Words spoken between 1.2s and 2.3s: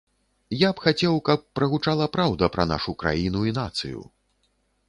каб прагучала